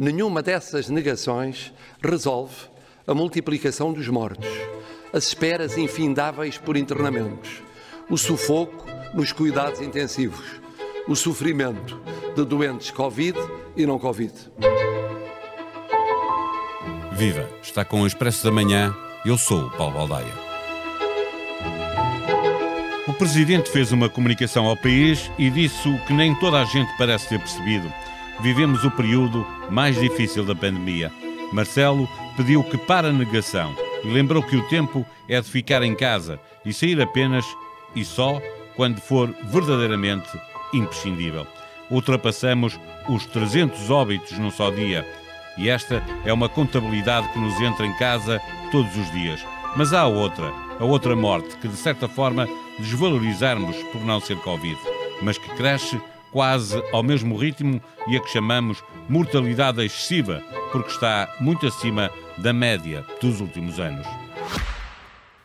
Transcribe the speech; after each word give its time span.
Nenhuma 0.00 0.44
dessas 0.44 0.88
negações 0.88 1.72
resolve 2.00 2.54
a 3.04 3.12
multiplicação 3.12 3.92
dos 3.92 4.06
mortos, 4.06 4.46
as 5.12 5.26
esperas 5.26 5.76
infindáveis 5.76 6.56
por 6.56 6.76
internamentos, 6.76 7.60
o 8.08 8.16
sufoco 8.16 8.86
nos 9.12 9.32
cuidados 9.32 9.80
intensivos, 9.80 10.46
o 11.08 11.16
sofrimento 11.16 12.00
de 12.36 12.44
doentes 12.44 12.92
Covid 12.92 13.36
e 13.76 13.84
não 13.86 13.98
Covid. 13.98 14.32
Viva! 17.10 17.50
Está 17.60 17.84
com 17.84 18.02
o 18.02 18.06
Expresso 18.06 18.44
da 18.44 18.52
Manhã. 18.52 18.94
Eu 19.26 19.36
sou 19.36 19.62
o 19.62 19.70
Paulo 19.72 19.94
Baldaia. 19.94 20.32
O 23.08 23.12
Presidente 23.14 23.68
fez 23.68 23.90
uma 23.90 24.08
comunicação 24.08 24.66
ao 24.66 24.76
país 24.76 25.28
e 25.36 25.50
disse 25.50 25.88
o 25.88 25.98
que 26.04 26.12
nem 26.12 26.36
toda 26.36 26.60
a 26.60 26.64
gente 26.64 26.96
parece 26.96 27.28
ter 27.28 27.40
percebido 27.40 27.92
vivemos 28.40 28.84
o 28.84 28.90
período 28.90 29.46
mais 29.70 29.98
difícil 29.98 30.44
da 30.44 30.54
pandemia. 30.54 31.12
Marcelo 31.52 32.08
pediu 32.36 32.62
que 32.62 32.76
para 32.76 33.08
a 33.08 33.12
negação 33.12 33.74
e 34.04 34.08
lembrou 34.08 34.42
que 34.42 34.56
o 34.56 34.68
tempo 34.68 35.04
é 35.28 35.40
de 35.40 35.48
ficar 35.48 35.82
em 35.82 35.94
casa 35.94 36.38
e 36.64 36.72
sair 36.72 37.00
apenas 37.00 37.44
e 37.94 38.04
só 38.04 38.40
quando 38.76 39.00
for 39.00 39.34
verdadeiramente 39.44 40.28
imprescindível. 40.72 41.46
Ultrapassamos 41.90 42.78
os 43.08 43.24
300 43.26 43.90
óbitos 43.90 44.38
num 44.38 44.50
só 44.50 44.70
dia 44.70 45.06
e 45.56 45.68
esta 45.68 46.02
é 46.24 46.32
uma 46.32 46.48
contabilidade 46.48 47.28
que 47.32 47.38
nos 47.38 47.60
entra 47.60 47.86
em 47.86 47.92
casa 47.94 48.40
todos 48.70 48.94
os 48.96 49.10
dias. 49.12 49.44
Mas 49.76 49.92
há 49.92 50.06
outra, 50.06 50.52
a 50.78 50.84
outra 50.84 51.16
morte 51.16 51.56
que 51.56 51.68
de 51.68 51.76
certa 51.76 52.08
forma 52.08 52.46
desvalorizarmos 52.78 53.76
por 53.84 54.02
não 54.02 54.20
ser 54.20 54.36
Covid, 54.38 54.78
mas 55.22 55.36
que 55.36 55.48
cresce 55.56 56.00
quase 56.32 56.82
ao 56.92 57.02
mesmo 57.02 57.36
ritmo 57.36 57.80
e 58.06 58.16
a 58.16 58.20
que 58.20 58.30
chamamos 58.30 58.82
mortalidade 59.08 59.84
excessiva, 59.84 60.42
porque 60.72 60.90
está 60.90 61.28
muito 61.40 61.66
acima 61.66 62.10
da 62.36 62.52
média 62.52 63.04
dos 63.20 63.40
últimos 63.40 63.78
anos. 63.80 64.06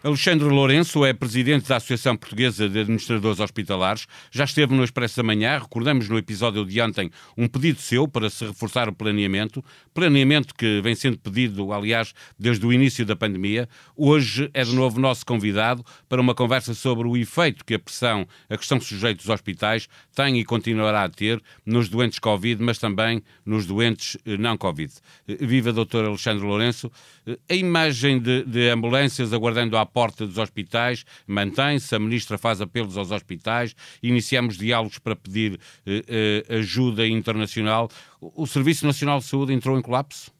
Alexandre 0.05 0.49
Lourenço 0.49 1.05
é 1.05 1.13
presidente 1.13 1.69
da 1.69 1.77
Associação 1.77 2.17
Portuguesa 2.17 2.67
de 2.67 2.77
Administradores 2.77 3.39
Hospitalares. 3.39 4.05
Já 4.29 4.43
esteve 4.43 4.75
no 4.75 4.83
Expresso 4.83 5.15
da 5.15 5.23
Manhã. 5.23 5.57
Recordamos 5.57 6.09
no 6.09 6.17
episódio 6.17 6.65
de 6.65 6.81
ontem 6.81 7.09
um 7.37 7.47
pedido 7.47 7.79
seu 7.79 8.05
para 8.05 8.29
se 8.29 8.45
reforçar 8.45 8.89
o 8.89 8.93
planeamento. 8.93 9.63
Planeamento 9.93 10.53
que 10.55 10.81
vem 10.81 10.93
sendo 10.93 11.17
pedido, 11.17 11.71
aliás, 11.71 12.13
desde 12.37 12.65
o 12.65 12.73
início 12.73 13.05
da 13.05 13.15
pandemia. 13.15 13.69
Hoje 13.95 14.49
é 14.53 14.61
de 14.65 14.75
novo 14.75 14.99
nosso 14.99 15.25
convidado 15.25 15.85
para 16.09 16.19
uma 16.19 16.35
conversa 16.35 16.73
sobre 16.73 17.07
o 17.07 17.15
efeito 17.15 17.63
que 17.63 17.75
a 17.75 17.79
pressão 17.79 18.27
a 18.49 18.57
que 18.57 18.63
estão 18.63 18.81
sujeitos 18.81 19.23
os 19.23 19.29
hospitais 19.29 19.87
tem 20.13 20.37
e 20.37 20.43
continuará 20.43 21.05
a 21.05 21.09
ter 21.09 21.41
nos 21.65 21.87
doentes 21.87 22.19
Covid, 22.19 22.61
mas 22.61 22.77
também 22.77 23.23
nos 23.45 23.65
doentes 23.65 24.17
eh, 24.25 24.35
não 24.35 24.57
Covid. 24.57 24.93
Eh, 25.29 25.37
viva, 25.39 25.71
doutor 25.71 26.03
Alexandre 26.03 26.45
Lourenço. 26.45 26.91
Eh, 27.25 27.39
a 27.49 27.55
imagem 27.55 28.19
de, 28.19 28.43
de 28.43 28.67
ambulâncias 28.67 29.31
aguardando 29.31 29.77
a 29.77 29.92
porta 29.93 30.25
dos 30.25 30.37
hospitais, 30.37 31.05
mantém-se, 31.27 31.93
a 31.95 31.99
Ministra 31.99 32.37
faz 32.37 32.59
apelos 32.59 32.97
aos 32.97 33.11
hospitais, 33.11 33.75
iniciamos 34.01 34.57
diálogos 34.57 34.97
para 34.97 35.15
pedir 35.15 35.59
eh, 35.85 36.03
eh, 36.07 36.55
ajuda 36.55 37.05
internacional. 37.07 37.89
O 38.19 38.47
Serviço 38.47 38.85
Nacional 38.85 39.19
de 39.19 39.25
Saúde 39.25 39.53
entrou 39.53 39.77
em 39.77 39.81
colapso? 39.81 40.31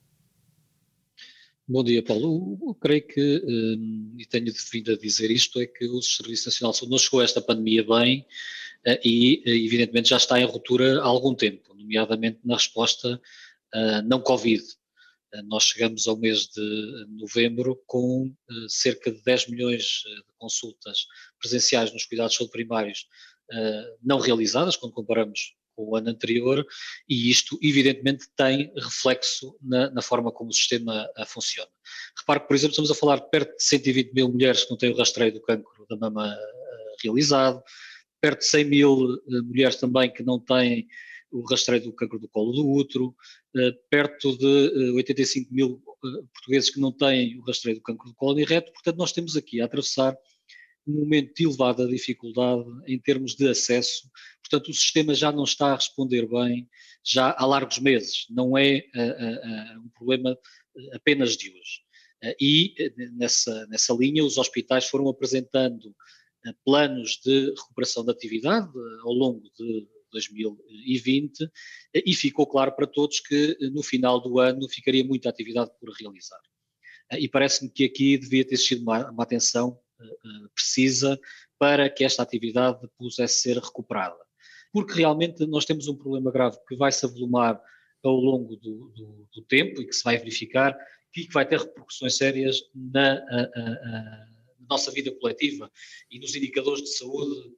Bom 1.68 1.84
dia, 1.84 2.04
Paulo. 2.04 2.58
Eu 2.62 2.76
creio 2.76 3.08
que, 3.08 3.22
eh, 3.22 4.22
e 4.22 4.26
tenho 4.26 4.52
vindo 4.72 4.92
a 4.92 4.98
dizer 4.98 5.30
isto, 5.30 5.62
é 5.62 5.68
que 5.68 5.86
o 5.86 6.02
Serviço 6.02 6.48
Nacional 6.48 6.72
de 6.72 6.80
Saúde 6.80 6.92
não 6.92 6.98
chegou 7.00 7.20
a 7.22 7.24
esta 7.24 7.42
pandemia 7.42 7.84
bem 7.84 8.26
e, 9.06 9.42
evidentemente, 9.46 10.10
já 10.10 10.18
está 10.18 10.42
em 10.42 10.44
ruptura 10.44 11.00
há 11.00 11.06
algum 11.06 11.34
tempo, 11.34 11.74
nomeadamente 11.74 12.40
na 12.44 12.56
resposta 12.56 13.22
não 14.06 14.20
Covid. 14.20 14.62
Eh, 15.34 15.42
nós 15.44 15.64
chegamos 15.64 16.08
ao 16.08 16.18
mês 16.18 16.48
de 16.48 17.06
novembro 17.10 17.82
com 17.88 18.34
eh, 18.50 18.54
cerca 18.68 19.12
de 19.12 19.22
10 19.24 19.50
milhões 19.50 20.04
eh, 20.06 20.16
de 20.16 20.34
consultas 20.38 21.08
presenciais 21.40 21.92
nos 21.92 22.06
cuidados 22.06 22.34
de 22.34 22.38
saúde 22.38 22.52
primários 22.52 23.08
não 24.02 24.20
realizadas, 24.20 24.78
quando 24.78 24.94
comparamos 24.94 25.54
com 25.76 25.90
o 25.90 25.96
ano 25.96 26.10
anterior, 26.10 26.66
e 27.08 27.30
isto, 27.30 27.60
evidentemente, 27.62 28.26
tem 28.36 28.72
reflexo 28.76 29.56
na, 29.62 29.92
na 29.92 30.02
forma 30.02 30.32
como 30.32 30.50
o 30.50 30.54
sistema 30.54 31.08
funciona. 31.28 31.70
Repare 32.18 32.40
que, 32.40 32.48
por 32.48 32.56
exemplo, 32.56 32.72
estamos 32.72 32.90
a 32.90 32.96
falar 32.96 33.18
de 33.18 33.30
perto 33.30 33.56
de 33.56 33.64
120 33.64 34.14
mil 34.14 34.30
mulheres 34.30 34.64
que 34.64 34.72
não 34.72 34.78
têm 34.78 34.92
o 34.92 34.98
rastreio 34.98 35.34
do 35.34 35.42
cancro 35.42 35.86
da 35.88 35.98
mama 35.98 36.36
realizado, 37.04 37.62
perto 38.22 38.40
de 38.40 38.46
100 38.46 38.66
mil 38.66 39.22
mulheres 39.28 39.76
também 39.76 40.12
que 40.12 40.24
não 40.24 40.40
têm 40.40 40.88
o 41.34 41.42
rastreio 41.42 41.84
do 41.84 41.94
cancro 41.94 42.20
do 42.20 42.30
colo 42.30 42.54
do 42.54 42.70
útero, 42.70 43.14
eh, 43.58 43.72
perto 43.90 44.38
de 44.38 44.92
85 44.92 45.50
eh, 45.50 45.54
mil 45.54 45.82
eh, 45.88 46.22
portugueses 46.32 46.70
que 46.70 46.80
não 46.80 46.92
têm 46.92 47.40
o 47.40 47.44
rastreio 47.44 47.78
do 47.78 47.84
cancro 47.84 48.08
do 48.08 48.16
colo 48.16 48.40
e 48.40 48.46
reto, 48.46 48.72
portanto 48.72 48.98
nós 48.98 49.12
temos 49.12 49.36
aqui 49.36 49.60
a 49.60 49.66
atravessar 49.66 50.16
um 50.86 51.00
momento 51.00 51.34
de 51.34 51.46
elevada 51.46 51.88
dificuldade 51.88 52.64
em 52.86 53.00
termos 53.00 53.36
de 53.36 53.50
acesso, 53.50 54.10
portanto 54.42 54.70
o 54.70 54.74
sistema 54.74 55.16
já 55.16 55.32
não 55.32 55.44
está 55.44 55.72
a 55.72 55.76
responder 55.76 56.28
bem 56.28 56.70
já 57.04 57.36
há 57.38 57.46
largos 57.46 57.80
meses, 57.80 58.28
não 58.30 58.58
é 58.58 58.84
um 59.84 59.90
problema 59.90 60.38
apenas 60.94 61.36
de 61.36 61.50
hoje. 61.50 62.36
E 62.40 62.74
nessa, 63.18 63.66
nessa 63.68 63.94
linha 63.94 64.24
os 64.24 64.38
hospitais 64.38 64.88
foram 64.88 65.10
apresentando 65.10 65.94
planos 66.64 67.20
de 67.24 67.50
recuperação 67.50 68.06
da 68.06 68.12
atividade 68.14 68.72
ao 69.04 69.14
longo 69.14 69.50
de 69.58 69.88
2020 70.14 71.50
e 71.94 72.14
ficou 72.16 72.48
claro 72.48 72.72
para 72.76 72.88
todos 72.88 73.20
que 73.20 73.58
eh, 73.60 73.70
no 73.70 73.84
final 73.84 74.22
do 74.22 74.40
ano 74.40 74.70
ficaria 74.70 75.04
muita 75.04 75.30
atividade 75.30 75.72
por 75.80 75.90
realizar. 75.92 76.40
Eh, 77.12 77.22
e 77.22 77.28
parece-me 77.28 77.70
que 77.70 77.84
aqui 77.86 78.18
devia 78.18 78.46
ter 78.46 78.58
sido 78.58 78.84
uma, 78.84 79.10
uma 79.12 79.24
atenção 79.24 79.80
eh, 80.00 80.48
precisa 80.54 81.20
para 81.60 81.90
que 81.90 82.04
esta 82.04 82.24
atividade 82.24 82.88
pudesse 82.98 83.42
ser 83.42 83.58
recuperada. 83.58 84.18
Porque 84.72 84.94
realmente 84.94 85.46
nós 85.46 85.66
temos 85.66 85.88
um 85.88 85.96
problema 85.96 86.32
grave 86.32 86.58
que 86.68 86.76
vai 86.76 86.92
se 86.92 87.06
avolumar 87.06 87.62
ao 88.04 88.16
longo 88.16 88.56
do, 88.58 88.90
do, 88.90 89.28
do 89.34 89.42
tempo 89.44 89.82
e 89.82 89.88
que 89.88 89.96
se 89.96 90.04
vai 90.04 90.18
verificar 90.18 90.78
e 91.16 91.26
que 91.26 91.34
vai 91.34 91.48
ter 91.48 91.60
repercussões 91.60 92.18
sérias 92.18 92.58
na 92.74 93.14
a, 93.14 93.42
a, 93.42 93.62
a, 93.62 94.28
nossa 94.70 94.92
vida 94.92 95.12
coletiva 95.20 95.72
e 96.10 96.20
nos 96.20 96.36
indicadores 96.36 96.84
de 96.84 96.90
saúde 96.96 97.54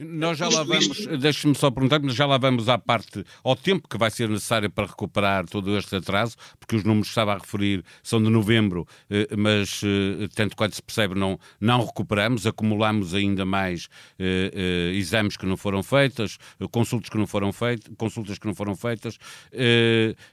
nós 0.00 0.38
já 0.38 0.48
lá 0.48 0.62
vamos, 0.62 1.06
deixe-me 1.20 1.54
só 1.54 1.70
perguntar, 1.70 2.00
mas 2.00 2.14
já 2.14 2.24
lá 2.24 2.38
vamos 2.38 2.68
à 2.68 2.78
parte, 2.78 3.22
ao 3.44 3.54
tempo 3.54 3.86
que 3.86 3.98
vai 3.98 4.10
ser 4.10 4.28
necessário 4.30 4.70
para 4.70 4.86
recuperar 4.86 5.46
todo 5.46 5.76
este 5.76 5.96
atraso, 5.96 6.36
porque 6.58 6.76
os 6.76 6.84
números 6.84 7.08
que 7.08 7.12
estava 7.12 7.34
a 7.34 7.38
referir 7.38 7.84
são 8.02 8.22
de 8.22 8.30
novembro, 8.30 8.86
eh, 9.10 9.28
mas 9.36 9.82
eh, 9.84 10.26
tanto 10.34 10.56
quanto 10.56 10.74
se 10.74 10.82
percebe 10.82 11.14
não, 11.14 11.38
não 11.60 11.84
recuperamos, 11.84 12.46
acumulamos 12.46 13.14
ainda 13.14 13.44
mais 13.44 13.88
eh, 14.18 14.92
exames 14.94 15.36
que 15.36 15.44
não 15.44 15.56
foram 15.56 15.82
feitas, 15.82 16.38
consultas 16.70 17.10
que 17.10 17.18
não 17.18 17.26
foram 17.26 17.52
feitas, 17.52 17.92
consultas 17.98 18.38
que 18.38 18.46
não 18.46 18.54
foram 18.54 18.74
feitas. 18.74 19.18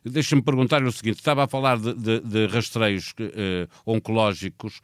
Deixe-me 0.04 0.42
perguntar-lhe 0.42 0.88
o 0.88 0.92
seguinte, 0.92 1.18
estava 1.18 1.44
a 1.44 1.48
falar 1.48 1.78
de, 1.78 1.94
de, 1.94 2.20
de 2.22 2.48
rastreios 2.48 3.14
oncológicos 3.86 4.80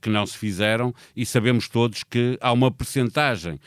que 0.00 0.08
não 0.08 0.26
se 0.26 0.38
fizeram 0.38 0.94
e 1.14 1.26
sabemos 1.26 1.68
todos 1.68 2.02
que 2.02 2.38
há 2.40 2.52
uma 2.52 2.70
percentagem 2.70 3.58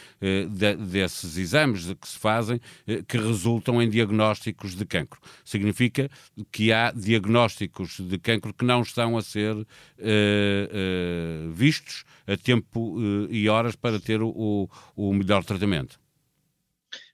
de, 0.46 0.76
desses 0.76 1.38
exames 1.38 1.86
que 1.94 2.08
se 2.08 2.18
fazem 2.18 2.60
eh, 2.88 3.04
que 3.08 3.18
resultam 3.18 3.82
em 3.82 3.90
diagnósticos 3.90 4.76
de 4.76 4.86
cancro. 4.86 5.20
Significa 5.44 6.10
que 6.52 6.72
há 6.72 6.92
diagnósticos 6.92 8.00
de 8.00 8.18
cancro 8.18 8.54
que 8.54 8.66
não 8.66 8.82
estão 8.82 9.18
a 9.18 9.22
ser 9.22 9.56
uh, 9.56 9.64
uh, 9.64 11.52
vistos 11.52 12.04
a 12.28 12.38
tempo 12.38 12.98
uh, 12.98 13.32
e 13.32 13.50
horas 13.50 13.76
para 13.76 14.00
ter 14.00 14.22
o, 14.22 14.70
o 14.96 15.14
melhor 15.14 15.44
tratamento. 15.44 16.00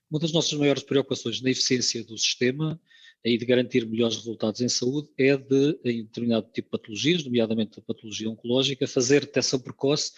Uma 0.10 0.20
das 0.20 0.32
nossas 0.32 0.54
maiores 0.54 0.84
preocupações 0.84 1.42
na 1.42 1.50
eficiência 1.50 2.04
do 2.04 2.18
sistema 2.18 2.80
e 3.24 3.38
de 3.38 3.46
garantir 3.46 3.86
melhores 3.88 4.18
resultados 4.18 4.62
em 4.62 4.70
saúde 4.70 5.10
é 5.18 5.36
de, 5.36 5.80
em 5.84 6.04
determinado 6.04 6.48
tipo 6.54 6.68
de 6.68 6.78
patologias, 6.78 7.24
nomeadamente 7.24 7.80
a 7.80 7.82
patologia 7.82 8.30
oncológica, 8.30 8.88
fazer 8.88 9.22
detecção 9.22 9.60
precoce 9.60 10.12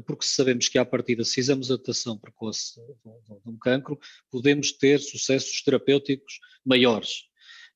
porque 0.00 0.24
sabemos 0.24 0.68
que 0.68 0.78
à 0.78 0.84
partida, 0.84 1.24
se 1.24 1.34
fizermos 1.34 1.70
a 1.70 1.76
detecção 1.76 2.18
precoce 2.18 2.80
de 2.80 3.50
um 3.50 3.58
cancro, 3.58 3.98
podemos 4.30 4.72
ter 4.72 4.98
sucessos 4.98 5.62
terapêuticos 5.62 6.38
maiores. 6.64 7.24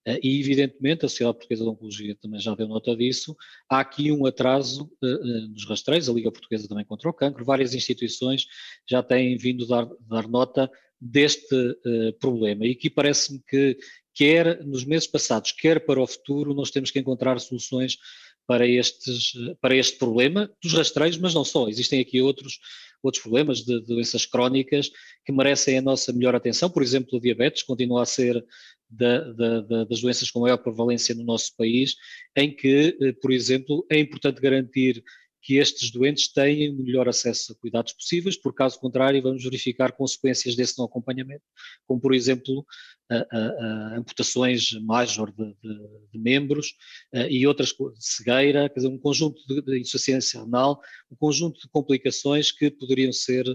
Eh, 0.07 0.21
e, 0.23 0.41
evidentemente, 0.41 1.05
a 1.05 1.09
Sociedade 1.09 1.39
Portuguesa 1.39 1.65
de 1.65 1.71
Oncologia 1.71 2.17
também 2.21 2.41
já 2.41 2.55
deu 2.55 2.69
nota 2.69 2.97
disso, 2.97 3.37
há 3.69 3.81
aqui 3.81 4.13
um 4.13 4.25
atraso 4.25 4.91
uh, 5.03 5.07
uh, 5.07 5.49
nos 5.49 5.67
rastreios, 5.69 6.09
a 6.09 6.13
Liga 6.13 6.31
Portuguesa 6.31 6.69
também 6.69 6.85
contra 6.85 7.11
o 7.11 7.13
cancro, 7.13 7.45
várias 7.45 7.75
instituições 7.75 8.47
já 8.89 9.03
têm 9.03 9.37
vindo 9.37 9.67
dar, 9.67 9.89
dar 10.01 10.29
nota 10.29 10.71
deste 10.99 11.77
problema. 12.21 12.67
E 12.67 12.73
aqui 12.73 12.89
parece-me 12.89 13.43
que, 13.47 13.77
quer 14.17 14.65
nos 14.65 14.83
meses 14.83 15.07
passados, 15.07 15.53
quer 15.53 15.85
para 15.85 16.01
o 16.01 16.07
futuro, 16.07 16.55
nós 16.55 16.71
temos 16.71 16.91
que 16.91 16.99
encontrar 16.99 17.39
soluções 17.39 17.99
para, 18.47 18.67
estes, 18.67 19.33
para 19.61 19.77
este 19.77 19.99
problema 19.99 20.51
dos 20.63 20.73
rastreios, 20.73 21.19
mas 21.19 21.35
não 21.35 21.45
só, 21.45 21.69
existem 21.69 22.01
aqui 22.01 22.21
outros, 22.21 22.59
outros 23.03 23.23
problemas 23.23 23.63
de, 23.63 23.81
doenças 23.81 24.25
crónicas 24.25 24.91
que 25.25 25.33
merecem 25.33 25.79
a 25.79 25.83
nossa 25.83 26.13
melhor 26.13 26.35
atenção, 26.35 26.71
por 26.71 26.83
exemplo, 26.83 27.19
o 27.19 27.21
diabetes 27.21 27.63
continua 27.63 28.03
a 28.03 28.07
ser 28.07 28.45
da, 28.89 29.33
da, 29.33 29.85
das 29.85 30.01
doenças 30.01 30.31
com 30.31 30.41
maior 30.41 30.59
prevalência 30.59 31.15
no 31.15 31.25
nosso 31.25 31.57
país, 31.57 31.97
em 32.37 32.55
que, 32.55 32.97
por 33.21 33.33
exemplo, 33.33 33.85
é 33.91 33.99
importante 33.99 34.41
garantir 34.41 35.03
que 35.43 35.57
estes 35.57 35.91
doentes 35.91 36.33
têm 36.33 36.75
melhor 36.75 37.09
acesso 37.09 37.53
a 37.53 37.55
cuidados 37.57 37.93
possíveis, 37.93 38.37
por 38.37 38.53
caso 38.53 38.81
contrário, 38.81 39.23
vamos 39.23 39.45
verificar 39.45 39.93
consequências 39.93 40.57
desse 40.57 40.77
não 40.79 40.87
acompanhamento, 40.87 41.45
como 41.87 42.01
por 42.01 42.15
exemplo 42.15 42.67
a, 43.11 43.17
a, 43.17 43.39
a 43.39 43.99
amputações 43.99 44.73
major 44.83 45.33
de, 45.33 45.55
de, 45.63 45.79
de 46.13 46.19
membros 46.19 46.75
a, 47.15 47.29
e 47.29 47.47
outras, 47.47 47.73
cegueira, 47.99 48.69
quer 48.69 48.81
dizer, 48.81 48.89
um 48.89 48.99
conjunto 48.99 49.41
de, 49.47 49.63
de, 49.63 49.81
insuficiência 49.81 50.41
renal, 50.41 50.81
um 51.11 51.17
conjunto 51.17 51.61
de 51.61 51.69
complicações 51.69 52.51
que 52.51 52.71
poderiam 52.71 53.13
ser 53.13 53.47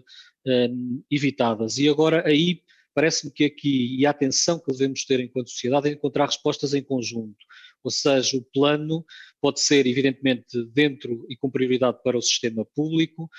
um, 0.45 1.03
evitadas. 1.11 1.77
E 1.77 1.89
agora 1.89 2.25
aí 2.25 2.61
parece-me 2.93 3.31
que 3.31 3.45
aqui, 3.45 3.95
e 3.97 4.05
a 4.05 4.09
atenção 4.09 4.59
que 4.59 4.71
devemos 4.71 5.05
ter 5.05 5.19
enquanto 5.19 5.49
sociedade 5.49 5.89
é 5.89 5.93
encontrar 5.93 6.25
respostas 6.25 6.73
em 6.73 6.83
conjunto. 6.83 7.37
Ou 7.83 7.91
seja, 7.91 8.37
o 8.37 8.41
plano 8.41 9.05
pode 9.41 9.59
ser, 9.59 9.87
evidentemente, 9.87 10.63
dentro 10.73 11.25
e 11.29 11.35
com 11.35 11.49
prioridade 11.49 11.97
para 12.03 12.17
o 12.17 12.21
sistema 12.21 12.65
público, 12.75 13.29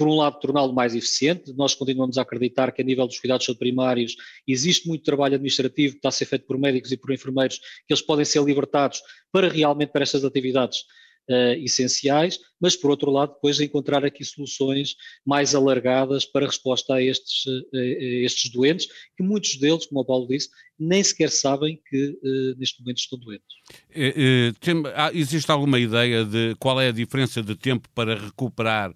por 0.00 0.08
um 0.08 0.16
lado, 0.16 0.40
torná-lo 0.40 0.72
mais 0.72 0.94
eficiente. 0.94 1.52
Nós 1.52 1.74
continuamos 1.74 2.16
a 2.16 2.22
acreditar 2.22 2.72
que, 2.72 2.80
a 2.80 2.84
nível 2.84 3.06
dos 3.06 3.18
cuidados 3.18 3.46
primários, 3.58 4.16
existe 4.48 4.88
muito 4.88 5.04
trabalho 5.04 5.34
administrativo 5.34 5.92
que 5.92 5.98
está 5.98 6.08
a 6.08 6.12
ser 6.12 6.24
feito 6.24 6.46
por 6.46 6.58
médicos 6.58 6.90
e 6.90 6.96
por 6.96 7.12
enfermeiros, 7.12 7.58
que 7.58 7.92
eles 7.92 8.00
podem 8.00 8.24
ser 8.24 8.42
libertados 8.42 9.02
para 9.30 9.46
realmente 9.46 9.92
para 9.92 10.02
estas 10.02 10.24
atividades 10.24 10.86
uh, 11.28 11.52
essenciais, 11.62 12.40
mas 12.58 12.74
por 12.74 12.90
outro 12.90 13.10
lado 13.10 13.34
depois 13.34 13.60
encontrar 13.60 14.02
aqui 14.02 14.24
soluções 14.24 14.96
mais 15.24 15.54
alargadas 15.54 16.24
para 16.24 16.46
resposta 16.46 16.94
a 16.94 17.02
estes, 17.02 17.44
a 17.74 17.78
estes 18.24 18.50
doentes, 18.50 18.88
que 19.14 19.22
muitos 19.22 19.58
deles, 19.58 19.84
como 19.84 20.00
o 20.00 20.04
Paulo 20.04 20.26
disse, 20.26 20.48
nem 20.80 21.04
sequer 21.04 21.30
sabem 21.30 21.78
que 21.88 22.18
uh, 22.22 22.58
neste 22.58 22.80
momento 22.80 22.98
estão 22.98 23.18
doentes. 23.18 23.60
É, 23.92 24.52
tem, 24.58 24.82
existe 25.12 25.50
alguma 25.50 25.78
ideia 25.78 26.24
de 26.24 26.56
qual 26.58 26.80
é 26.80 26.88
a 26.88 26.92
diferença 26.92 27.42
de 27.42 27.54
tempo 27.54 27.88
para 27.94 28.18
recuperar 28.18 28.92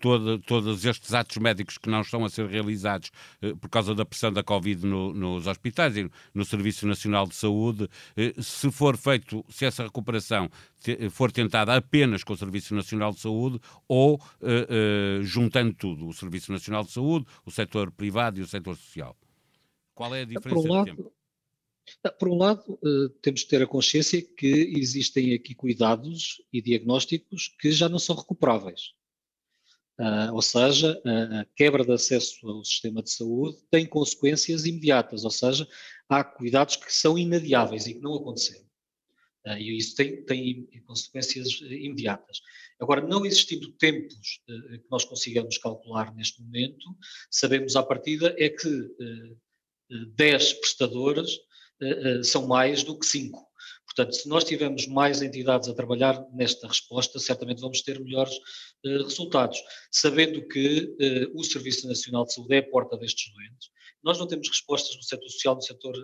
todo, 0.00 0.38
todos 0.40 0.84
estes 0.84 1.14
atos 1.14 1.38
médicos 1.38 1.78
que 1.78 1.88
não 1.88 2.02
estão 2.02 2.22
a 2.22 2.28
ser 2.28 2.46
realizados 2.46 3.10
por 3.58 3.70
causa 3.70 3.94
da 3.94 4.04
pressão 4.04 4.30
da 4.30 4.42
Covid 4.42 4.84
no, 4.84 5.14
nos 5.14 5.46
hospitais 5.46 5.96
e 5.96 6.10
no 6.34 6.44
Serviço 6.44 6.86
Nacional 6.86 7.26
de 7.26 7.34
Saúde? 7.34 7.88
se 8.38 8.70
for 8.70 8.98
feito, 8.98 9.42
se 9.48 9.64
essa 9.64 9.84
recuperação 9.84 10.50
for 11.10 11.32
tentada 11.32 11.74
apenas 11.74 12.22
com 12.22 12.34
o 12.34 12.36
Serviço 12.36 12.74
Nacional 12.74 13.12
de 13.12 13.20
Saúde 13.20 13.58
ou 13.88 14.20
juntando 15.22 15.72
tudo, 15.72 16.06
o 16.06 16.12
Serviço 16.12 16.52
Nacional 16.52 16.84
de 16.84 16.92
Saúde, 16.92 17.24
o 17.46 17.50
setor 17.50 17.90
privado 17.90 18.38
e 18.38 18.42
o 18.42 18.46
setor 18.46 18.76
social? 18.76 19.16
Qual 19.96 20.14
é 20.14 20.20
a 20.20 20.24
diferença 20.24 20.48
por 20.48 20.58
um 20.58 20.72
lado, 20.72 20.90
de 20.90 20.96
tempo? 20.96 21.12
Por 22.18 22.28
um 22.28 22.36
lado, 22.36 22.78
temos 23.22 23.40
de 23.40 23.46
ter 23.48 23.62
a 23.62 23.66
consciência 23.66 24.22
que 24.22 24.72
existem 24.76 25.34
aqui 25.34 25.54
cuidados 25.54 26.42
e 26.52 26.60
diagnósticos 26.60 27.48
que 27.58 27.72
já 27.72 27.88
não 27.88 27.98
são 27.98 28.14
recuperáveis. 28.14 28.94
Uh, 29.98 30.30
ou 30.34 30.42
seja, 30.42 31.00
a 31.40 31.46
quebra 31.56 31.82
de 31.82 31.92
acesso 31.92 32.46
ao 32.46 32.62
sistema 32.62 33.02
de 33.02 33.10
saúde 33.10 33.56
tem 33.70 33.86
consequências 33.86 34.66
imediatas, 34.66 35.24
ou 35.24 35.30
seja, 35.30 35.66
há 36.06 36.22
cuidados 36.22 36.76
que 36.76 36.92
são 36.92 37.16
inadiáveis 37.16 37.86
e 37.86 37.94
que 37.94 38.00
não 38.00 38.14
aconteceram. 38.14 38.66
Uh, 39.46 39.56
e 39.56 39.78
isso 39.78 39.96
tem, 39.96 40.22
tem, 40.26 40.68
consequências 40.86 41.62
imediatas. 41.62 42.42
Agora, 42.78 43.00
não 43.00 43.24
existindo 43.24 43.72
tempos 43.72 44.42
uh, 44.50 44.78
que 44.78 44.90
nós 44.90 45.06
consigamos 45.06 45.56
calcular 45.56 46.14
neste 46.14 46.42
momento, 46.42 46.94
sabemos 47.30 47.74
à 47.74 47.82
partida 47.82 48.34
é 48.36 48.50
que 48.50 48.68
10 49.90 50.52
prestadoras 50.54 51.30
uh, 51.80 52.20
uh, 52.20 52.24
são 52.24 52.46
mais 52.46 52.82
do 52.82 52.98
que 52.98 53.06
5. 53.06 53.46
Portanto, 53.84 54.14
se 54.14 54.28
nós 54.28 54.44
tivermos 54.44 54.86
mais 54.86 55.22
entidades 55.22 55.68
a 55.68 55.74
trabalhar 55.74 56.22
nesta 56.34 56.66
resposta, 56.66 57.18
certamente 57.18 57.60
vamos 57.60 57.82
ter 57.82 57.98
melhores 58.00 58.34
uh, 58.84 59.04
resultados, 59.04 59.58
sabendo 59.90 60.46
que 60.48 60.94
o 61.34 61.42
Serviço 61.42 61.88
Nacional 61.88 62.24
de 62.24 62.34
Saúde 62.34 62.54
é 62.54 62.58
a 62.58 62.68
porta 62.68 62.96
destes 62.96 63.32
doentes. 63.32 63.70
Nós 64.02 64.18
não 64.18 64.26
temos 64.26 64.48
respostas 64.48 64.94
no 64.96 65.02
setor 65.02 65.28
social, 65.30 65.54
no 65.54 65.62
setor 65.62 65.94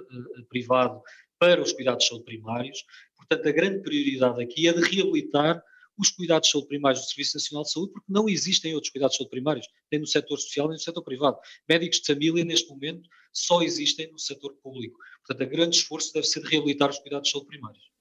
privado, 0.48 1.00
para 1.38 1.60
os 1.60 1.72
cuidados 1.72 2.04
de 2.04 2.08
saúde 2.08 2.24
primários, 2.24 2.84
portanto, 3.16 3.48
a 3.48 3.52
grande 3.52 3.82
prioridade 3.82 4.40
aqui 4.42 4.68
é 4.68 4.72
de 4.72 4.80
reabilitar 4.80 5.62
os 5.98 6.10
cuidados 6.10 6.48
de 6.48 6.52
saúde 6.52 6.68
primários 6.68 7.02
do 7.02 7.08
Serviço 7.08 7.36
Nacional 7.36 7.62
de 7.64 7.72
Saúde, 7.72 7.92
porque 7.92 8.12
não 8.12 8.28
existem 8.28 8.74
outros 8.74 8.90
cuidados 8.90 9.14
de 9.14 9.18
saúde 9.18 9.30
primários, 9.30 9.68
nem 9.90 10.00
no 10.00 10.06
setor 10.06 10.38
social, 10.38 10.68
nem 10.68 10.76
no 10.76 10.82
setor 10.82 11.02
privado. 11.02 11.38
Médicos 11.68 12.00
de 12.00 12.06
família, 12.06 12.44
neste 12.44 12.68
momento, 12.68 13.08
só 13.32 13.62
existem 13.62 14.10
no 14.10 14.18
setor 14.18 14.54
público. 14.62 14.98
Portanto, 15.26 15.46
a 15.46 15.50
grande 15.50 15.76
esforço 15.76 16.12
deve 16.12 16.26
ser 16.26 16.42
de 16.42 16.48
reabilitar 16.48 16.90
os 16.90 16.98
cuidados 16.98 17.28
de 17.28 17.32
saúde 17.32 17.48
primários. 17.48 17.91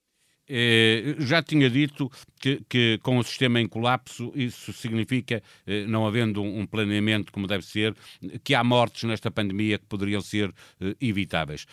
Eh, 0.48 1.16
já 1.20 1.42
tinha 1.42 1.70
dito 1.70 2.12
que, 2.40 2.62
que, 2.68 3.00
com 3.02 3.18
o 3.18 3.24
sistema 3.24 3.62
em 3.62 3.68
colapso, 3.68 4.32
isso 4.36 4.74
significa, 4.74 5.42
eh, 5.66 5.86
não 5.86 6.06
havendo 6.06 6.42
um 6.42 6.66
planeamento 6.66 7.32
como 7.32 7.48
deve 7.48 7.66
ser, 7.66 7.96
que 8.44 8.54
há 8.54 8.64
mortes 8.64 9.04
nesta 9.04 9.32
pandemia 9.32 9.78
que 9.78 9.86
poderiam 9.86 10.22
ser 10.22 10.54
eh, 10.82 10.96
evitáveis. 11.00 11.66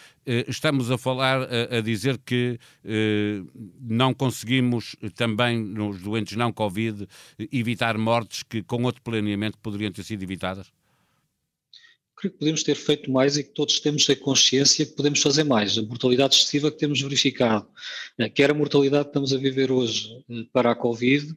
Estamos 0.46 0.90
a 0.90 0.98
falar, 0.98 1.48
a, 1.72 1.80
dizer 1.80 2.18
que 2.18 2.60
não 3.80 4.12
conseguimos 4.12 4.94
também, 5.14 5.58
nos 5.58 6.02
doentes 6.02 6.36
não 6.36 6.52
Covid, 6.52 7.06
evitar 7.50 7.96
mortes 7.96 8.42
que 8.42 8.62
com 8.62 8.82
outro 8.82 9.00
planeamento 9.00 9.58
poderiam 9.58 9.90
ter 9.90 10.02
sido 10.02 10.22
evitadas? 10.22 10.70
Creio 12.18 12.32
que 12.32 12.38
podemos 12.38 12.62
ter 12.64 12.74
feito 12.74 13.10
mais 13.10 13.36
e 13.36 13.44
que 13.44 13.50
todos 13.50 13.78
temos 13.78 14.08
a 14.10 14.16
consciência 14.16 14.84
que 14.84 14.92
podemos 14.92 15.22
fazer 15.22 15.44
mais. 15.44 15.78
A 15.78 15.82
mortalidade 15.82 16.34
excessiva 16.34 16.70
que 16.70 16.76
temos 16.76 17.00
verificado, 17.00 17.68
eh, 18.18 18.28
quer 18.28 18.50
a 18.50 18.54
mortalidade 18.54 19.04
que 19.04 19.10
estamos 19.10 19.32
a 19.32 19.38
viver 19.38 19.70
hoje 19.70 20.24
eh, 20.28 20.44
para 20.52 20.72
a 20.72 20.74
Covid, 20.74 21.32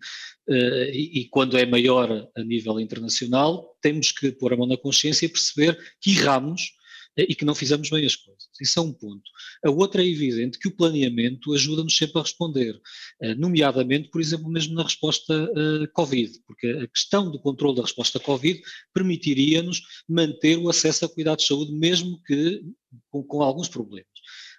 eh, 0.50 0.92
e 0.94 1.26
quando 1.30 1.58
é 1.58 1.66
maior 1.66 2.28
a 2.36 2.44
nível 2.44 2.80
internacional, 2.80 3.78
temos 3.80 4.12
que 4.12 4.32
pôr 4.32 4.54
a 4.54 4.58
mão 4.58 4.68
na 4.68 4.78
consciência 4.78 5.26
e 5.26 5.30
perceber 5.30 5.78
que 6.02 6.12
erramos 6.18 6.74
e 7.16 7.36
que 7.36 7.46
não 7.46 7.54
fizemos 7.54 7.90
bem 7.90 8.06
as 8.06 8.16
coisas. 8.16 8.41
Isso 8.62 8.80
é 8.80 8.84
um 8.84 8.94
ponto. 8.94 9.24
A 9.66 9.72
outra 9.72 10.04
é 10.04 10.08
evidente 10.08 10.60
que 10.60 10.68
o 10.68 10.76
planeamento 10.76 11.54
ajuda-nos 11.54 11.98
sempre 11.98 12.20
a 12.20 12.22
responder, 12.22 12.80
eh, 13.22 13.36
nomeadamente, 13.36 14.10
por 14.10 14.22
exemplo, 14.22 14.50
mesmo 14.50 14.76
na 14.76 14.84
resposta 14.84 15.34
uh, 15.34 15.92
Covid, 15.94 16.40
porque 16.46 16.68
a 16.68 16.88
questão 16.88 17.32
do 17.32 17.40
controle 17.40 17.76
da 17.76 17.82
resposta 17.82 18.20
Covid 18.20 18.62
permitiria-nos 18.94 19.82
manter 20.08 20.58
o 20.58 20.70
acesso 20.70 21.06
a 21.06 21.10
cuidados 21.10 21.44
de 21.44 21.48
saúde, 21.48 21.74
mesmo 21.74 22.22
que 22.24 22.62
com, 23.10 23.24
com 23.24 23.42
alguns 23.42 23.68
problemas. 23.68 24.12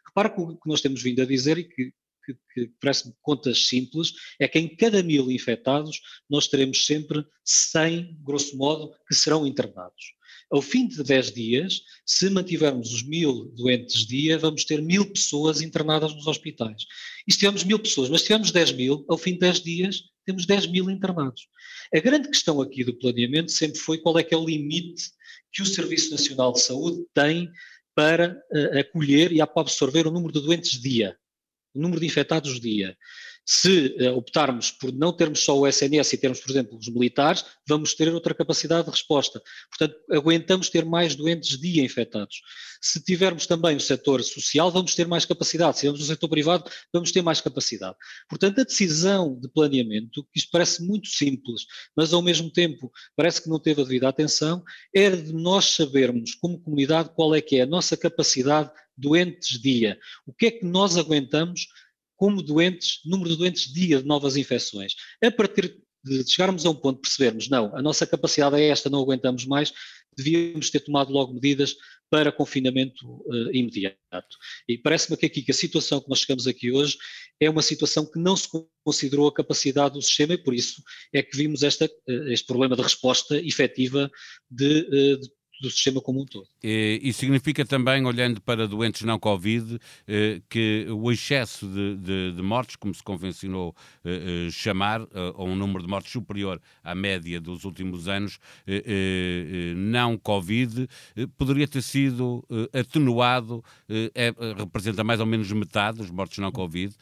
Repara 0.06 0.31
que 0.31 0.40
o 0.40 0.56
que 0.56 0.69
nós 0.69 0.81
temos 0.81 1.02
vindo 1.02 1.22
a 1.22 1.26
dizer 1.26 1.58
e 1.58 1.64
que, 1.64 1.93
que, 2.25 2.34
que 2.52 2.72
parece-me 2.81 3.14
contas 3.23 3.66
simples, 3.66 4.12
é 4.38 4.49
que 4.49 4.59
em 4.59 4.76
cada 4.76 5.02
mil 5.02 5.30
infectados 5.30 6.00
nós 6.28 6.49
teremos 6.49 6.85
sempre 6.85 7.25
100, 7.44 8.18
grosso 8.23 8.56
modo, 8.56 8.92
que 9.09 9.14
serão 9.14 9.47
internados. 9.47 10.14
Ao 10.52 10.61
fim 10.61 10.87
de 10.87 11.02
10 11.02 11.32
dias, 11.32 11.80
se 12.04 12.28
mantivermos 12.28 12.92
os 12.92 13.02
mil 13.02 13.47
doentes 13.56 14.06
dia, 14.06 14.38
vamos 14.38 14.66
ter 14.66 14.82
mil 14.82 15.11
pessoas 15.11 15.62
internadas 15.62 16.14
nos 16.14 16.26
hospitais. 16.26 16.85
E 17.26 17.32
se 17.32 17.38
tivermos 17.38 17.64
mil 17.64 17.78
pessoas, 17.78 18.11
mas 18.11 18.21
se 18.21 18.26
tivermos 18.26 18.50
10 18.50 18.73
mil, 18.73 19.02
ao 19.09 19.16
fim 19.16 19.32
de 19.32 19.38
10 19.38 19.62
dias, 19.62 20.02
temos 20.26 20.44
10 20.44 20.66
mil 20.66 20.90
internados. 20.90 21.49
A 21.94 21.99
grande 22.00 22.28
questão 22.28 22.61
aqui 22.61 22.85
do 22.85 22.92
planeamento 22.92 23.50
sempre 23.50 23.78
foi 23.78 23.97
qual 23.97 24.18
é 24.18 24.23
que 24.23 24.35
é 24.35 24.37
o 24.37 24.44
limite 24.44 25.11
que 25.50 25.62
o 25.62 25.66
Serviço 25.66 26.11
Nacional 26.11 26.52
de 26.52 26.61
Saúde 26.61 27.02
tem 27.14 27.50
para 27.94 28.38
uh, 28.52 28.78
acolher 28.78 29.32
e 29.32 29.40
absorver 29.40 30.06
o 30.06 30.11
número 30.11 30.35
de 30.35 30.40
doentes 30.42 30.78
dia, 30.78 31.16
o 31.75 31.80
número 31.80 31.99
de 31.99 32.06
infectados 32.06 32.61
dia. 32.61 32.94
Se 33.44 33.96
uh, 34.00 34.16
optarmos 34.16 34.70
por 34.70 34.92
não 34.92 35.12
termos 35.12 35.44
só 35.44 35.58
o 35.58 35.66
SNS 35.66 36.12
e 36.12 36.18
termos, 36.18 36.40
por 36.40 36.50
exemplo, 36.50 36.78
os 36.78 36.88
militares, 36.88 37.44
vamos 37.66 37.94
ter 37.94 38.12
outra 38.12 38.34
capacidade 38.34 38.84
de 38.84 38.90
resposta. 38.90 39.42
Portanto, 39.68 39.99
aguentamos 40.11 40.70
ter 40.70 40.84
mais 40.84 41.14
doentes 41.14 41.58
dia 41.58 41.82
infectados. 41.82 42.40
Se 42.80 43.02
tivermos 43.02 43.46
também 43.46 43.76
o 43.76 43.80
setor 43.80 44.22
social, 44.22 44.70
vamos 44.70 44.94
ter 44.94 45.06
mais 45.06 45.25
capacidade. 45.25 45.76
Se 45.76 45.80
tivermos 45.82 46.02
o 46.02 46.06
setor 46.06 46.28
privado, 46.28 46.70
vamos 46.92 47.11
ter 47.11 47.22
mais 47.22 47.40
capacidade. 47.40 47.96
Portanto, 48.28 48.61
a 48.61 48.64
decisão 48.64 49.38
de 49.38 49.49
planeamento, 49.49 50.25
que 50.32 50.38
isto 50.38 50.50
parece 50.50 50.82
muito 50.82 51.08
simples, 51.08 51.62
mas 51.96 52.12
ao 52.12 52.22
mesmo 52.22 52.50
tempo 52.50 52.92
parece 53.16 53.42
que 53.42 53.49
não 53.49 53.58
teve 53.58 53.80
a 53.80 53.84
devida 53.84 54.08
atenção, 54.08 54.62
é 54.94 55.11
de 55.11 55.32
nós 55.32 55.66
sabermos, 55.66 56.34
como 56.34 56.61
comunidade, 56.61 57.11
qual 57.14 57.34
é 57.34 57.40
que 57.40 57.56
é 57.56 57.62
a 57.62 57.66
nossa 57.66 57.96
capacidade 57.96 58.70
doentes 58.96 59.61
dia. 59.61 59.99
O 60.26 60.32
que 60.32 60.46
é 60.46 60.50
que 60.50 60.64
nós 60.64 60.96
aguentamos 60.96 61.66
como 62.23 62.41
doentes, 62.41 63.00
número 63.05 63.31
de 63.31 63.37
doentes 63.37 63.73
dia 63.73 64.00
de 64.00 64.07
novas 64.07 64.37
infecções. 64.37 64.95
A 65.21 65.29
partir 65.29 65.76
de 66.05 66.31
chegarmos 66.31 66.64
a 66.64 66.71
um 66.71 66.75
ponto 66.75 67.00
percebermos, 67.00 67.49
não, 67.49 67.76
a 67.76 67.83
nossa 67.83 68.07
capacidade 68.07 68.55
é 68.55 68.69
esta, 68.69 68.88
não 68.88 69.00
aguentamos 69.00 69.45
mais, 69.45 69.73
devíamos 70.17 70.71
ter 70.71 70.79
tomado 70.79 71.12
logo 71.12 71.35
medidas 71.35 71.75
para 72.09 72.31
confinamento 72.31 73.05
uh, 73.26 73.50
imediato. 73.52 73.97
E 74.69 74.79
parece-me 74.79 75.17
que 75.17 75.26
aqui 75.26 75.43
que 75.43 75.50
a 75.50 75.55
situação 75.55 76.00
que 76.00 76.09
nós 76.09 76.21
chegamos 76.21 76.47
aqui 76.47 76.71
hoje 76.71 76.97
é 77.41 77.50
uma 77.50 77.61
situação 77.61 78.09
que 78.09 78.21
não 78.21 78.37
se 78.37 78.47
considerou 78.85 79.26
a 79.26 79.35
capacidade 79.35 79.95
do 79.95 80.02
sistema 80.02 80.35
e 80.35 80.38
por 80.38 80.55
isso 80.55 80.81
é 81.12 81.25
que 81.25 81.37
vimos 81.37 81.64
esta, 81.64 81.87
uh, 81.87 82.29
este 82.29 82.47
problema 82.47 82.76
de 82.76 82.83
resposta 82.83 83.37
efetiva 83.37 84.09
de, 84.49 84.83
uh, 84.83 85.21
de 85.21 85.29
do 85.62 85.71
sistema 85.71 86.00
como 86.00 86.21
um 86.21 86.26
todo. 86.26 86.47
E 86.62 87.12
significa 87.12 87.64
também, 87.64 88.04
olhando 88.04 88.40
para 88.40 88.66
doentes 88.66 89.02
não 89.02 89.16
Covid, 89.19 89.78
eh, 90.09 90.42
que 90.50 90.87
o 90.90 91.11
excesso 91.12 91.66
de, 91.69 91.97
de, 91.97 92.33
de 92.33 92.42
mortes, 92.42 92.75
como 92.75 92.92
se 92.92 93.02
convencionou 93.02 93.75
eh, 94.04 94.47
eh, 94.49 94.50
chamar, 94.50 95.07
ou 95.37 95.47
um 95.47 95.54
número 95.54 95.85
de 95.85 95.88
mortes 95.88 96.11
superior 96.11 96.61
à 96.83 96.95
média 96.97 97.40
dos 97.40 97.64
últimos 97.64 98.09
anos, 98.09 98.40
não 99.76 100.19
Covid, 100.19 100.88
poderia 101.37 101.69
ter 101.69 101.83
sido 101.83 102.45
atenuado, 102.73 103.64
é, 103.88 104.35
representa 104.57 105.04
mais 105.04 105.21
ou 105.21 105.26
menos 105.26 105.50
metade 105.52 105.99
dos 105.99 106.11
mortes 106.11 106.38
não 106.38 106.50
Covid, 106.50 106.95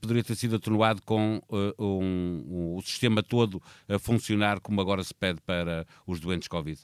poderia 0.00 0.24
ter 0.24 0.36
sido 0.36 0.56
atenuado 0.56 1.00
com 1.02 1.40
um, 1.48 1.72
um, 1.78 2.76
o 2.76 2.82
sistema 2.82 3.22
todo 3.22 3.62
a 3.88 3.98
funcionar 3.98 4.60
como 4.60 4.80
agora 4.80 5.02
se 5.02 5.14
pede 5.14 5.40
para 5.40 5.86
os 6.06 6.20
doentes 6.20 6.48
Covid? 6.48 6.80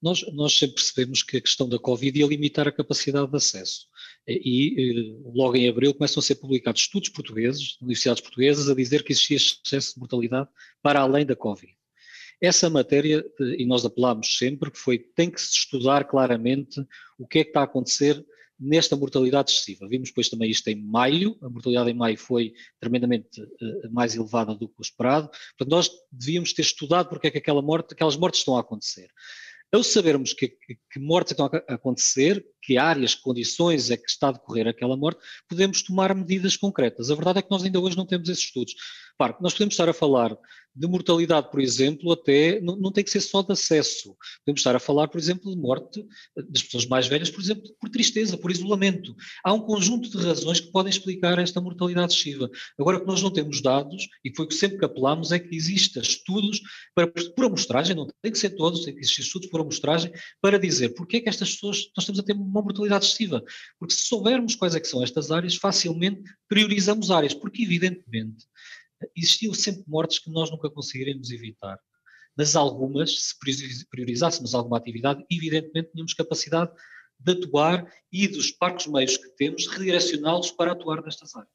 Nós, 0.00 0.24
nós 0.32 0.56
sempre 0.56 0.76
percebemos 0.76 1.22
que 1.22 1.36
a 1.36 1.40
questão 1.40 1.68
da 1.68 1.78
Covid 1.78 2.18
ia 2.18 2.26
limitar 2.26 2.68
a 2.68 2.72
capacidade 2.72 3.30
de 3.30 3.36
acesso. 3.36 3.86
E, 4.26 4.74
e 4.76 5.16
logo 5.34 5.56
em 5.56 5.68
abril 5.68 5.94
começam 5.94 6.20
a 6.20 6.22
ser 6.22 6.36
publicados 6.36 6.82
estudos 6.82 7.08
portugueses, 7.08 7.76
universidades 7.80 8.22
portuguesas, 8.22 8.68
a 8.68 8.74
dizer 8.74 9.02
que 9.02 9.12
existia 9.12 9.36
excesso 9.36 9.94
de 9.94 10.00
mortalidade 10.00 10.48
para 10.82 11.00
além 11.00 11.26
da 11.26 11.34
Covid. 11.34 11.72
Essa 12.40 12.70
matéria, 12.70 13.24
e 13.40 13.66
nós 13.66 13.84
apelámos 13.84 14.38
sempre, 14.38 14.70
que 14.70 14.78
foi 14.78 14.98
tem 14.98 15.28
que 15.28 15.40
se 15.40 15.50
estudar 15.50 16.04
claramente 16.04 16.80
o 17.18 17.26
que 17.26 17.40
é 17.40 17.44
que 17.44 17.50
está 17.50 17.60
a 17.60 17.64
acontecer 17.64 18.24
nesta 18.58 18.96
mortalidade 18.96 19.50
excessiva. 19.50 19.88
Vimos 19.88 20.08
depois 20.08 20.28
também 20.28 20.50
isto 20.50 20.66
em 20.68 20.74
maio, 20.74 21.36
a 21.40 21.48
mortalidade 21.48 21.90
em 21.90 21.94
maio 21.94 22.18
foi 22.18 22.52
tremendamente 22.80 23.40
uh, 23.40 23.92
mais 23.92 24.14
elevada 24.14 24.54
do 24.54 24.68
que 24.68 24.80
o 24.80 24.82
esperado, 24.82 25.28
portanto 25.28 25.70
nós 25.70 25.90
devíamos 26.10 26.52
ter 26.52 26.62
estudado 26.62 27.08
porque 27.08 27.28
é 27.28 27.30
que 27.30 27.38
aquela 27.38 27.62
morte, 27.62 27.92
aquelas 27.92 28.16
mortes 28.16 28.40
estão 28.40 28.56
a 28.56 28.60
acontecer. 28.60 29.08
Ao 29.70 29.82
sabermos 29.82 30.32
que, 30.32 30.48
que, 30.48 30.78
que, 30.90 30.98
mortes 30.98 31.32
estão 31.32 31.46
a 31.46 31.74
acontecer, 31.74 32.42
que 32.62 32.78
áreas, 32.78 33.14
condições 33.14 33.90
é 33.90 33.98
que 33.98 34.08
está 34.08 34.28
a 34.28 34.32
decorrer 34.32 34.66
aquela 34.66 34.96
morte, 34.96 35.20
podemos 35.46 35.82
tomar 35.82 36.14
medidas 36.14 36.56
concretas. 36.56 37.10
A 37.10 37.14
verdade 37.14 37.40
é 37.40 37.42
que 37.42 37.50
nós 37.50 37.62
ainda 37.62 37.78
hoje 37.78 37.96
não 37.96 38.06
temos 38.06 38.30
esses 38.30 38.44
estudos. 38.44 38.74
Claro, 39.18 39.36
nós 39.40 39.52
podemos 39.52 39.74
estar 39.74 39.88
a 39.88 39.92
falar 39.92 40.34
de 40.78 40.86
mortalidade, 40.86 41.50
por 41.50 41.60
exemplo, 41.60 42.12
até 42.12 42.60
não, 42.60 42.76
não, 42.76 42.92
tem 42.92 43.02
que 43.02 43.10
ser 43.10 43.20
só 43.20 43.42
de 43.42 43.52
acesso. 43.52 44.16
Podemos 44.44 44.60
estar 44.60 44.76
a 44.76 44.78
falar, 44.78 45.08
por 45.08 45.18
exemplo, 45.18 45.50
de 45.50 45.60
morte 45.60 46.06
das 46.48 46.62
pessoas 46.62 46.86
mais 46.86 47.08
velhas, 47.08 47.30
por 47.30 47.40
exemplo, 47.40 47.64
por 47.80 47.90
tristeza, 47.90 48.38
por 48.38 48.50
isolamento. 48.50 49.14
Há 49.44 49.52
um 49.52 49.60
conjunto 49.60 50.08
de 50.08 50.24
razões 50.24 50.60
que 50.60 50.70
podem 50.70 50.90
explicar 50.90 51.38
esta 51.40 51.60
mortalidade 51.60 52.12
excessiva. 52.12 52.48
Agora, 52.78 52.98
o 52.98 53.00
que 53.00 53.06
nós 53.06 53.20
não 53.20 53.30
temos 53.30 53.60
dados, 53.60 54.06
e 54.24 54.34
foi 54.34 54.44
o 54.44 54.48
que 54.48 54.54
sempre 54.54 54.78
que 54.78 54.84
apelámos, 54.84 55.32
é 55.32 55.38
que 55.40 55.54
existam 55.54 56.00
estudos 56.00 56.60
para, 56.94 57.08
por 57.08 57.44
amostragem, 57.44 57.96
não 57.96 58.06
tem 58.22 58.30
que 58.30 58.38
ser 58.38 58.50
todos, 58.50 58.84
tem 58.84 58.94
que 58.94 59.00
existir 59.00 59.22
estudos 59.22 59.48
por 59.48 59.60
amostragem, 59.60 60.12
para 60.40 60.58
dizer 60.58 60.90
porque 60.90 61.16
é 61.16 61.20
que 61.20 61.28
estas 61.28 61.54
pessoas, 61.54 61.78
nós 61.96 62.04
estamos 62.04 62.20
a 62.20 62.22
ter 62.22 62.34
uma 62.34 62.62
mortalidade 62.62 63.04
excessiva. 63.04 63.42
Porque 63.80 63.94
se 63.94 64.02
soubermos 64.06 64.54
quais 64.54 64.76
é 64.76 64.80
que 64.80 64.86
são 64.86 65.02
estas 65.02 65.32
áreas, 65.32 65.56
facilmente 65.56 66.22
priorizamos 66.48 67.10
áreas, 67.10 67.34
porque 67.34 67.64
evidentemente 67.64 68.46
existiam 69.16 69.54
sempre 69.54 69.84
mortes 69.86 70.18
que 70.18 70.30
nós 70.30 70.50
nunca 70.50 70.70
conseguiremos 70.70 71.30
evitar. 71.30 71.78
Mas 72.36 72.54
algumas, 72.54 73.10
se 73.24 73.34
priorizássemos 73.90 74.54
alguma 74.54 74.78
atividade, 74.78 75.24
evidentemente 75.30 75.90
tínhamos 75.92 76.14
capacidade 76.14 76.70
de 77.20 77.32
atuar 77.32 77.84
e 78.12 78.28
dos 78.28 78.52
parcos 78.52 78.86
meios 78.86 79.16
que 79.16 79.28
temos, 79.30 79.66
redirecioná-los 79.66 80.52
para 80.52 80.72
atuar 80.72 81.02
nestas 81.02 81.34
áreas. 81.34 81.50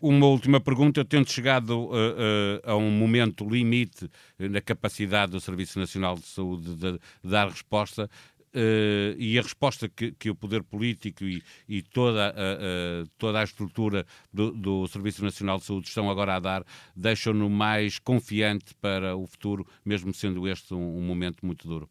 Uma 0.00 0.26
última 0.26 0.60
pergunta, 0.60 1.04
tendo 1.04 1.30
chegado 1.30 1.78
uh, 1.78 1.92
uh, 1.92 2.60
a 2.70 2.76
um 2.76 2.90
momento 2.90 3.48
limite 3.48 4.10
na 4.38 4.60
capacidade 4.60 5.32
do 5.32 5.40
Serviço 5.40 5.78
Nacional 5.78 6.16
de 6.16 6.26
Saúde 6.26 6.74
de, 6.74 6.92
de 6.92 7.00
dar 7.22 7.48
resposta, 7.48 8.08
Uh, 8.54 9.12
e 9.18 9.38
a 9.38 9.42
resposta 9.42 9.90
que, 9.90 10.12
que, 10.12 10.30
o 10.30 10.34
poder 10.34 10.62
político 10.62 11.24
e, 11.24 11.42
e 11.68 11.82
toda, 11.82 12.32
uh, 12.32 13.06
toda 13.18 13.40
a 13.40 13.44
estrutura 13.44 14.06
do, 14.32 14.52
do, 14.52 14.88
Serviço 14.88 15.22
Nacional 15.22 15.58
de 15.58 15.64
Saúde 15.64 15.88
estão 15.88 16.10
agora 16.10 16.36
a 16.36 16.40
dar 16.40 16.66
deixam-no 16.96 17.50
mais 17.50 17.98
confiante 17.98 18.74
para 18.76 19.14
o 19.14 19.26
futuro, 19.26 19.66
mesmo 19.84 20.14
sendo 20.14 20.48
este 20.48 20.72
um, 20.72 20.98
um, 20.98 21.02
momento 21.02 21.44
muito 21.44 21.68
duro? 21.68 21.90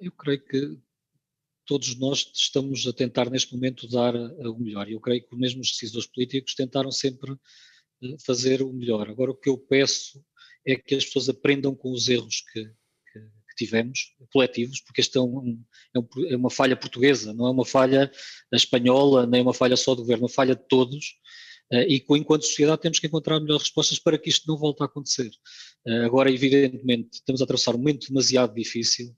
Eu 0.00 0.12
creio 0.12 0.42
que 0.42 0.78
todos 1.66 1.94
nós 1.96 2.30
estamos 2.34 2.86
a 2.86 2.94
tentar 2.94 3.28
neste 3.28 3.54
momento 3.54 3.86
dar 3.86 4.14
o 4.14 4.58
melhor. 4.58 4.88
Eu 4.88 5.00
creio 5.00 5.22
que 5.22 5.36
mesmo 5.36 5.60
os 5.60 5.70
decisores 5.70 6.06
políticos 6.06 6.54
tentaram 6.54 6.90
sempre 6.90 7.36
fazer 8.24 8.62
o 8.62 8.72
melhor. 8.72 9.08
Agora 9.10 9.30
o 9.32 9.36
que 9.36 9.50
eu 9.50 9.58
peço 9.58 10.24
é 10.66 10.76
que 10.76 10.94
as 10.94 11.04
pessoas 11.04 11.28
aprendam 11.28 11.74
com 11.74 11.92
os 11.92 12.08
erros 12.08 12.42
que, 12.52 12.70
tivemos, 13.56 14.14
coletivos, 14.32 14.80
porque 14.80 15.00
este 15.00 15.18
é, 15.18 15.20
é, 15.20 15.24
um, 15.24 15.64
é, 16.28 16.36
uma 16.36 16.50
falha 16.50 16.76
portuguesa, 16.76 17.32
não 17.32 17.46
é 17.46 17.50
uma 17.50 17.64
falha 17.64 18.10
espanhola, 18.52 19.26
nem 19.26 19.42
uma 19.42 19.54
falha 19.54 19.76
só 19.76 19.94
do 19.94 20.02
governo, 20.02 20.24
é 20.24 20.26
uma 20.26 20.32
falha 20.32 20.54
de 20.54 20.66
todos, 20.68 21.16
uh, 21.72 21.86
e 21.88 22.00
que, 22.00 22.16
enquanto 22.16 22.44
sociedade 22.44 22.82
temos 22.82 22.98
que 22.98 23.06
encontrar 23.06 23.40
melhores 23.40 23.64
respostas 23.64 23.98
para 23.98 24.18
que 24.18 24.28
isto 24.28 24.46
não 24.46 24.56
volte 24.56 24.82
a 24.82 24.86
acontecer. 24.86 25.30
Uh, 25.86 26.04
agora, 26.04 26.30
evidentemente, 26.30 27.14
estamos 27.14 27.40
a 27.40 27.44
atravessar 27.44 27.74
um 27.74 27.78
momento 27.78 28.08
demasiado 28.08 28.54
difícil, 28.54 29.14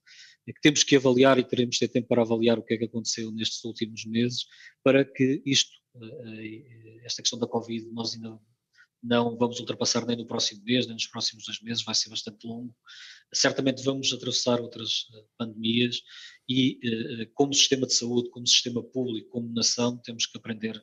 é 0.46 0.52
que 0.52 0.60
temos 0.62 0.82
que 0.82 0.96
avaliar 0.96 1.38
e 1.38 1.44
teremos 1.44 1.74
de 1.74 1.80
ter 1.80 1.88
tempo 1.88 2.08
para 2.08 2.22
avaliar 2.22 2.58
o 2.58 2.62
que 2.62 2.74
é 2.74 2.78
que 2.78 2.84
aconteceu 2.84 3.30
nestes 3.32 3.62
últimos 3.64 4.06
meses, 4.06 4.46
para 4.82 5.04
que 5.04 5.42
isto, 5.44 5.72
uh, 5.96 7.00
esta 7.04 7.22
questão 7.22 7.38
da 7.38 7.46
Covid, 7.46 7.86
nós 7.92 8.14
ainda 8.14 8.38
não 9.02 9.36
vamos 9.36 9.60
ultrapassar 9.60 10.06
nem 10.06 10.16
no 10.16 10.26
próximo 10.26 10.62
mês, 10.64 10.86
nem 10.86 10.94
nos 10.94 11.06
próximos 11.06 11.44
dois 11.44 11.60
meses, 11.60 11.84
vai 11.84 11.94
ser 11.94 12.10
bastante 12.10 12.46
longo. 12.46 12.74
Certamente 13.32 13.82
vamos 13.82 14.12
atravessar 14.12 14.60
outras 14.60 15.06
eh, 15.14 15.24
pandemias 15.36 16.02
e, 16.48 16.78
eh, 16.82 17.30
como 17.34 17.52
sistema 17.52 17.86
de 17.86 17.94
saúde, 17.94 18.30
como 18.30 18.46
sistema 18.46 18.82
público, 18.82 19.30
como 19.30 19.52
nação, 19.52 19.96
temos 19.98 20.26
que 20.26 20.38
aprender 20.38 20.82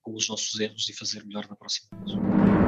com 0.00 0.14
os 0.14 0.26
nossos 0.26 0.58
erros 0.58 0.88
e 0.88 0.94
fazer 0.94 1.22
melhor 1.26 1.46
na 1.46 1.54
próxima 1.54 1.90
vez. 1.98 2.67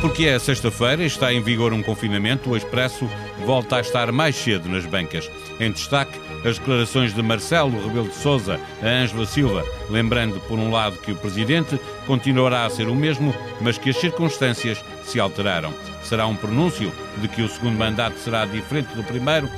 Porque 0.00 0.26
é 0.26 0.38
sexta-feira 0.38 1.02
e 1.02 1.06
está 1.06 1.32
em 1.32 1.42
vigor 1.42 1.72
um 1.72 1.82
confinamento, 1.82 2.50
o 2.50 2.56
Expresso 2.56 3.08
volta 3.44 3.76
a 3.76 3.80
estar 3.80 4.12
mais 4.12 4.36
cedo 4.36 4.68
nas 4.68 4.86
bancas. 4.86 5.30
Em 5.58 5.70
destaque, 5.70 6.18
as 6.44 6.58
declarações 6.58 7.14
de 7.14 7.22
Marcelo 7.22 7.82
Rebelo 7.86 8.08
de 8.08 8.14
Sousa 8.14 8.60
a 8.82 8.86
Ângela 8.86 9.26
Silva, 9.26 9.64
lembrando, 9.88 10.40
por 10.40 10.58
um 10.58 10.70
lado, 10.70 10.98
que 10.98 11.12
o 11.12 11.16
presidente 11.16 11.80
continuará 12.06 12.64
a 12.64 12.70
ser 12.70 12.88
o 12.88 12.94
mesmo, 12.94 13.34
mas 13.60 13.78
que 13.78 13.90
as 13.90 13.96
circunstâncias 13.96 14.84
se 15.02 15.18
alteraram. 15.18 15.72
Será 16.02 16.26
um 16.26 16.36
pronúncio 16.36 16.92
de 17.18 17.28
que 17.28 17.42
o 17.42 17.48
segundo 17.48 17.78
mandato 17.78 18.18
será 18.18 18.44
diferente 18.44 18.94
do 18.94 19.02
primeiro? 19.02 19.48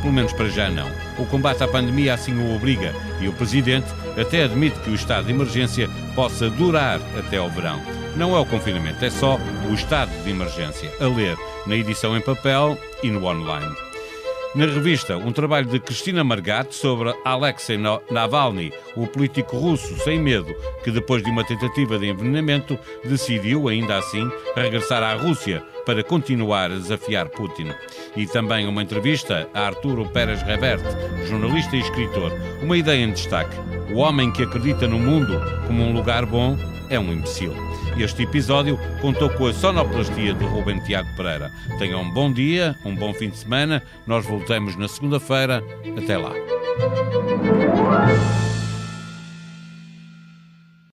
Pelo 0.00 0.12
menos 0.12 0.32
para 0.32 0.48
já 0.48 0.68
não. 0.68 0.90
O 1.18 1.26
combate 1.26 1.62
à 1.62 1.68
pandemia 1.68 2.14
assim 2.14 2.36
o 2.36 2.56
obriga 2.56 2.92
e 3.20 3.28
o 3.28 3.32
presidente 3.32 3.86
até 4.20 4.44
admite 4.44 4.80
que 4.80 4.90
o 4.90 4.94
estado 4.94 5.26
de 5.26 5.32
emergência 5.32 5.88
possa 6.14 6.50
durar 6.50 7.00
até 7.16 7.36
ao 7.36 7.50
verão. 7.50 8.01
Não 8.16 8.36
é 8.36 8.38
o 8.38 8.46
confinamento, 8.46 9.04
é 9.04 9.10
só 9.10 9.38
o 9.70 9.74
estado 9.74 10.10
de 10.22 10.30
emergência. 10.30 10.92
A 11.00 11.06
ler 11.06 11.36
na 11.66 11.76
edição 11.76 12.16
em 12.16 12.20
papel 12.20 12.78
e 13.02 13.10
no 13.10 13.24
online. 13.24 13.74
Na 14.54 14.66
revista, 14.66 15.16
um 15.16 15.32
trabalho 15.32 15.66
de 15.66 15.80
Cristina 15.80 16.22
Margat 16.22 16.74
sobre 16.74 17.14
Alexei 17.24 17.78
Navalny, 18.10 18.70
o 18.94 19.06
político 19.06 19.56
russo 19.56 19.96
sem 20.00 20.20
medo, 20.20 20.54
que 20.84 20.90
depois 20.90 21.22
de 21.22 21.30
uma 21.30 21.42
tentativa 21.42 21.98
de 21.98 22.10
envenenamento 22.10 22.78
decidiu, 23.02 23.66
ainda 23.66 23.96
assim, 23.96 24.30
regressar 24.54 25.02
à 25.02 25.14
Rússia 25.14 25.62
para 25.86 26.04
continuar 26.04 26.70
a 26.70 26.74
desafiar 26.74 27.30
Putin. 27.30 27.68
E 28.14 28.26
também 28.26 28.68
uma 28.68 28.82
entrevista 28.82 29.48
a 29.54 29.68
Arturo 29.68 30.06
Pérez 30.10 30.42
Reverte, 30.42 30.84
jornalista 31.26 31.74
e 31.74 31.80
escritor. 31.80 32.30
Uma 32.62 32.76
ideia 32.76 33.02
em 33.02 33.10
destaque: 33.10 33.56
o 33.90 33.96
homem 34.00 34.30
que 34.30 34.42
acredita 34.42 34.86
no 34.86 34.98
mundo 34.98 35.40
como 35.66 35.82
um 35.82 35.94
lugar 35.94 36.26
bom 36.26 36.58
é 36.92 37.00
um 37.00 37.10
imbecil. 37.10 37.54
Este 37.96 38.22
episódio 38.22 38.78
contou 39.00 39.30
com 39.30 39.46
a 39.46 39.52
sonoplastia 39.54 40.34
de 40.34 40.44
Rubem 40.44 40.78
Tiago 40.80 41.08
Pereira. 41.16 41.50
Tenham 41.78 42.02
um 42.02 42.10
bom 42.10 42.30
dia, 42.30 42.76
um 42.84 42.94
bom 42.94 43.14
fim 43.14 43.30
de 43.30 43.38
semana. 43.38 43.82
Nós 44.06 44.26
voltamos 44.26 44.76
na 44.76 44.86
segunda-feira. 44.86 45.64
Até 45.96 46.18
lá. 46.18 46.32